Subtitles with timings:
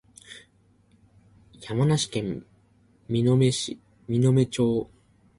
[1.59, 2.43] 山梨県
[3.07, 4.89] 身延町